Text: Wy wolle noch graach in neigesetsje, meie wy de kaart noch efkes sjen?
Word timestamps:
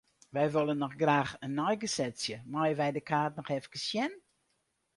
Wy 0.33 0.45
wolle 0.53 0.75
noch 0.77 0.97
graach 1.01 1.33
in 1.45 1.53
neigesetsje, 1.59 2.35
meie 2.51 2.77
wy 2.79 2.89
de 2.93 3.03
kaart 3.09 3.33
noch 3.35 3.51
efkes 3.57 3.83
sjen? 3.89 4.13